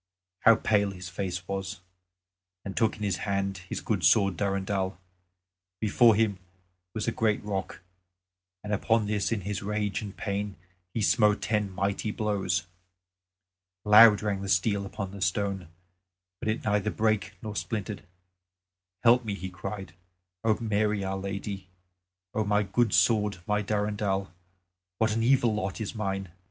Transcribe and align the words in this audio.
how 0.39 0.55
pale 0.55 0.89
his 0.89 1.09
face 1.09 1.47
was! 1.47 1.79
and 2.65 2.75
took 2.75 2.97
in 2.97 3.03
his 3.03 3.17
hand 3.17 3.59
his 3.69 3.81
good 3.81 4.03
sword 4.03 4.35
Durendal. 4.35 4.97
Before 5.79 6.15
him 6.15 6.39
was 6.95 7.07
a 7.07 7.11
great 7.11 7.43
rock 7.43 7.81
and 8.63 8.73
on 8.73 9.05
this 9.05 9.31
in 9.31 9.41
his 9.41 9.61
rage 9.61 10.01
and 10.01 10.17
pain 10.17 10.55
he 10.91 11.03
smote 11.03 11.43
ten 11.43 11.69
mighty 11.69 12.09
blows. 12.09 12.65
Loud 13.85 14.23
rang 14.23 14.41
the 14.41 14.49
steel 14.49 14.87
upon 14.87 15.11
the 15.11 15.21
stone; 15.21 15.67
but 16.39 16.49
it 16.49 16.63
neither 16.63 16.89
brake 16.89 17.33
nor 17.43 17.55
splintered. 17.55 18.01
"Help 19.03 19.23
me," 19.23 19.35
he 19.35 19.51
cried, 19.51 19.93
"O 20.43 20.57
Mary, 20.59 21.03
our 21.03 21.15
Lady! 21.17 21.67
O 22.33 22.43
my 22.43 22.63
good 22.63 22.91
sword, 22.91 23.37
my 23.45 23.61
Durendal, 23.61 24.31
what 24.97 25.13
an 25.15 25.21
evil 25.21 25.53
lot 25.53 25.79
is 25.79 25.93
mine! 25.93 26.29